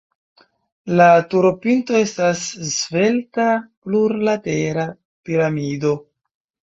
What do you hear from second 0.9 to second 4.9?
La turopinto estas svelta plurlatera